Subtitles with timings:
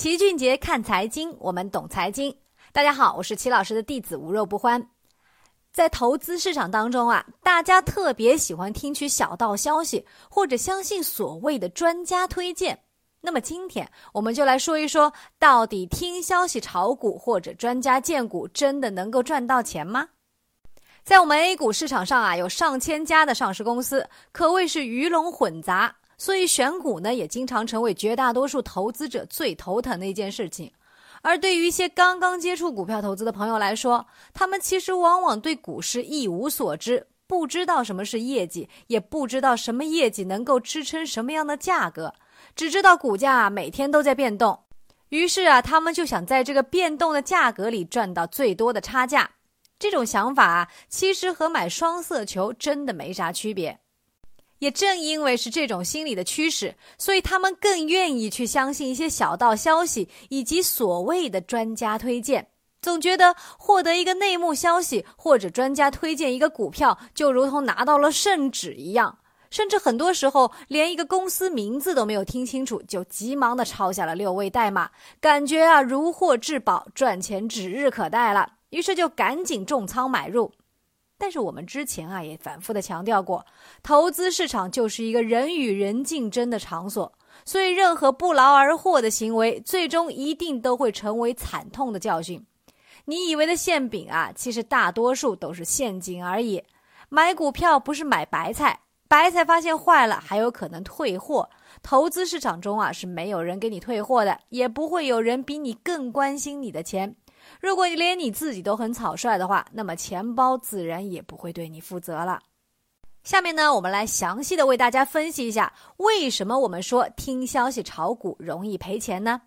[0.00, 2.34] 齐俊杰看财经，我们懂财经。
[2.72, 4.82] 大家好，我是齐老师的弟子无肉不欢。
[5.74, 12.82] 在投资市场当中啊，大家特别喜欢听取小道消息，或者相信所谓的专家推荐。
[13.20, 20.08] 那么今天我们就来说一说，到底听消息炒股或者专家荐股，真的能够赚到钱吗？
[21.04, 25.94] 在我们 A 股市场上啊，有上千家的上市公司，可谓是鱼龙混杂。
[26.20, 30.70] 所以选股呢，也经常成为绝大多数投资者最头疼的一件事情。
[31.22, 42.12] 而对于一些刚刚接触股票投资的朋友来说，他们其实往往对股市一无所知，不知道什么是业绩，也不知道什么业绩能够支撑什么样的价格，
[42.54, 44.60] 只知道股价每天都在变动。
[45.08, 49.30] 于是啊，他们就想在这个变动的价格里赚到最多的差价。
[49.78, 53.78] 这种想法啊，其实和买双色球真的没啥区别。
[54.60, 62.46] 也正因为是这种心理的驱使，所以他们更愿意去相信一些小道消息以及所谓的专家推荐，
[62.80, 69.18] 总觉得获得一个内幕消息或者专家推荐一个股票，就如同拿到了圣旨一样。
[69.50, 80.52] 甚至很多时候连一个公司名字都没有听清楚，就急忙的抄下了六位代码，感觉啊如获至宝，赚钱指日可待了，于是就赶紧重仓买入。
[81.20, 83.44] 但是我们之前啊也反复的强调过，
[83.82, 87.12] 投资市场就是一个人与人竞争的场所，
[87.44, 92.44] 所以任何不劳而获的行为，最终一定都会成为惨痛的教训。
[93.04, 96.62] 你以为的馅饼啊，其实大多数都是陷阱而已。
[97.10, 101.50] 买股票不是买白菜，白菜发现坏了还有可能退货。
[101.82, 107.16] 投资市场中啊是没有人给你退货的，也不会有人比你更关心你的钱。
[107.60, 112.40] 如果你连你自己都很草率的话，那么钱包自然也不会对你负责了。
[113.22, 119.42] 下面呢，我们来详细的为大家分析一下，为什么我们说听消息炒股容易赔钱呢？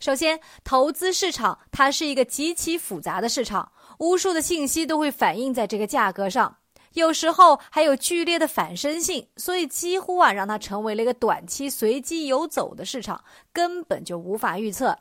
[0.00, 6.56] 首先，投资市场它是一个极其复杂的市场，无数的信息都会反映在这个价格上，
[6.94, 14.98] 有时候还有剧烈的反身性，所以几乎啊让它成为了一个短期随机游走的市场，根本就无法预测。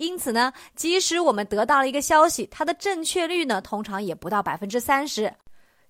[0.00, 5.30] 因此呢，即使我们得到了一个消息，它的正确率呢，通常也不到百分之三十。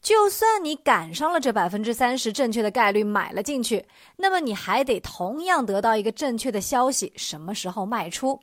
[0.03, 8.41] 就算你赶上了这百分之三十正确的概率买了进去，那么你还得同样得到一个正确的消息，什么时候卖出？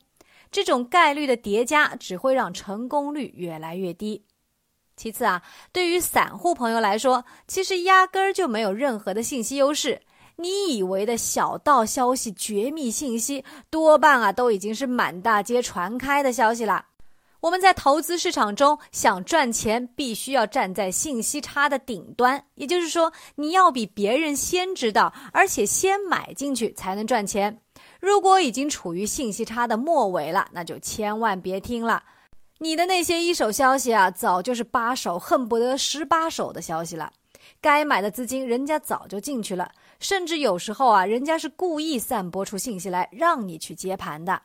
[0.50, 4.24] 这种概率的叠加只会让成功率越来越低。
[4.96, 10.00] 其次啊，对于散户朋友来说，其实压根儿就没有任何的信息优势。
[10.40, 16.86] 你以为的小道消息、绝密信息，多半啊都已经是满大街传开的消息了。
[17.40, 27.60] 我们在投资市场中想赚钱，必须要站在信息差的顶端，也就是说，你要比别人先知道，而且先买进去才能赚钱。
[28.00, 32.02] 如果已经处于信息差的末尾了，那就千万别听了。
[32.58, 37.12] 你的那些一手消息啊，早就是八手，恨不得十八手的消息了。
[37.60, 39.70] 该买的资金，人家早就进去了，
[40.00, 44.42] 甚至有时候啊，人家是故意散播出信息来让你去接盘的。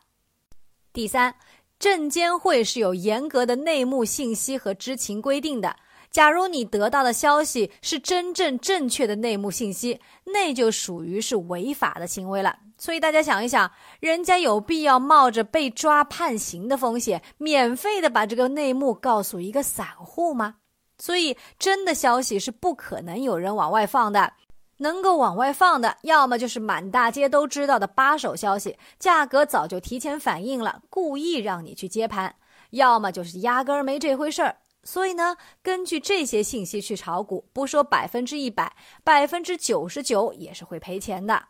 [0.92, 1.34] 第三，
[1.78, 5.76] 证监会是有严格的内幕信息和知情规定的。
[6.10, 12.56] 假如你得到的消息是真正正确的内幕信息，那就属于是违法的行为了。
[12.78, 20.56] 所以大家想一想，人家有必要冒着被抓判刑的风险，免费的把这个内幕告诉一个散户吗？
[20.98, 24.34] 所以，真的消息是不可能有人往外放的。
[24.78, 32.28] 能够往外放的，要么就是满大街都知道的八手消息，价格早就提前反应了，故意让你去接盘；
[32.70, 34.56] 要么就是压根儿没这回事儿。
[34.82, 41.40] 所以呢，根据这些信息去炒股，不说百分之一百，百分之九十九也是会赔钱的。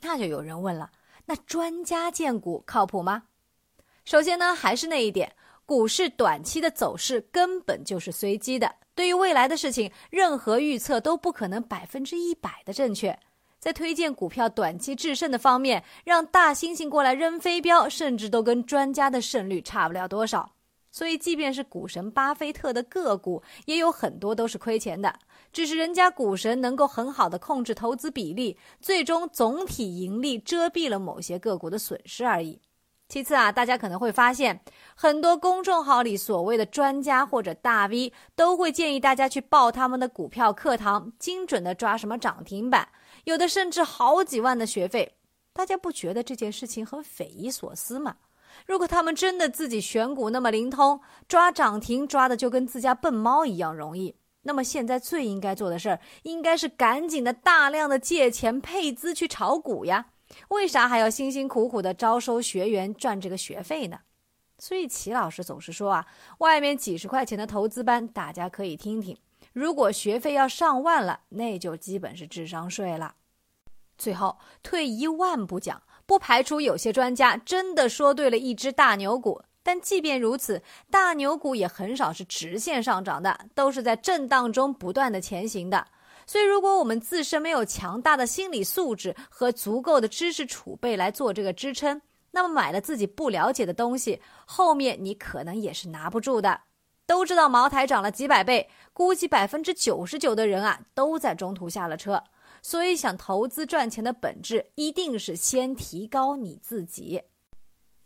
[0.00, 0.90] 那就有人问了：
[1.26, 3.22] 那专家荐股靠谱吗？
[4.04, 5.36] 首先呢，还是那一点。
[5.70, 13.16] 股市短期的走势根本就是随机的，对于未来的事情，任何预测都不可能百分之一百的正确。
[13.60, 20.50] 在推荐股票短期制胜的方面，让大猩猩过来扔飞镖，甚至都跟专家的胜率差不了多少。
[20.90, 25.14] 所以，即便是股神巴菲特的个股，也有很多都是亏钱的，
[25.52, 32.60] 只是人家股神能够很好的控制投资比例，最终总体盈利遮蔽了某些个股的损失而已。
[33.10, 34.60] 其次啊，大家可能会发现，
[34.94, 42.88] 很多公众号里所谓的专家或者大 V 都会建议大家去报他们的股票课堂，精准的抓什么涨停板，
[43.24, 45.16] 有的甚至好几万的学费。
[45.52, 48.14] 大家不觉得这件事情很匪夷所思吗？
[48.64, 60.06] 如果他们真的自己选股那么灵通，抓涨停抓的就跟自家笨猫一样容易，那么现在最应该做的事儿，应该是赶紧的大量的借钱配资去炒股呀。
[60.48, 64.00] 为啥还要辛辛苦苦的招收学员赚这个学费呢？
[64.58, 66.06] 所以齐老师总是说啊，
[66.38, 69.16] 外面几十块钱的投资班，大家可以听听。
[69.52, 73.14] 如果学费要上万了，那就基本是智商税了。
[73.96, 85.86] 最后，退一万步讲，不排除有些专家真的说对了一只大牛股，但即便如此，大牛股也很少是直线上涨的，都是在震荡中不断的前行的。
[86.26, 92.00] 所以，如果我们自身没有强大的心理素质和足够的知识储备来做这个支撑，
[92.30, 96.60] 那么买了自己不了解的东西，后面你可能也是拿不住的。
[97.06, 102.22] 都知道茅台涨了几百倍，估计百分之九十九的人啊都在中途下了车。
[102.62, 107.20] 所以，想投资赚钱的本质，一定是先提高你自己。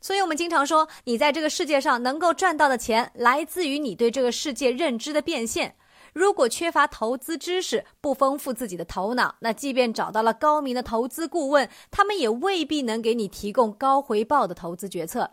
[0.00, 5.76] 所以我们经常说，你在这个世界上能够赚到的钱，来自于你对这个世界认知的变现。
[6.14, 15.32] 如果缺乏投资知识，不丰富自己的头脑，那即便找到了高明的投资顾问，他们也未必能给你提供高回报的投资决策。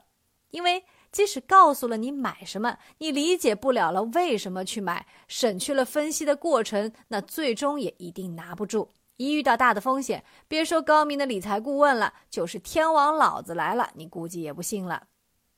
[0.49, 8.89] 因为即使告诉了你买什么，你理解不了了为什么去买，省去了分析的过程，那最终也一定拿不住。
[9.17, 15.03] 一遇到大的风险，别说高明的理财顾问了，就是天王老子来了，你估计也不信了。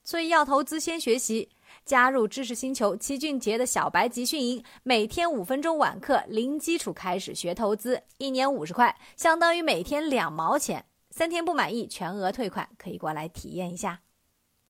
[0.03, 1.49] 所以要投资，先学习。
[1.85, 10.85] 加入知识星球齐俊杰的小白集训营，每天五分钟晚课，零基础开始学投资，一年五十块，相当于每天两毛钱。
[11.11, 13.99] 三天不满意，全额退款，可以过来体验一下。